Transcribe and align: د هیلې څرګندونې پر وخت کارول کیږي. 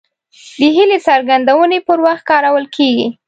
د 0.59 0.61
هیلې 0.77 0.97
څرګندونې 1.07 1.79
پر 1.87 1.97
وخت 2.05 2.23
کارول 2.29 2.65
کیږي. 2.75 3.07